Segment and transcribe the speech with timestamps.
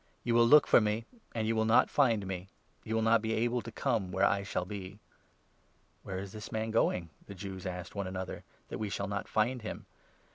[0.23, 1.05] You will look for me,
[1.35, 2.47] and you will not 34 find me; and
[2.85, 4.97] you will not be able to come where I shall be."
[6.01, 9.27] "Where is this man going," the Jews asked one another, 35" that we shall not
[9.27, 9.85] find him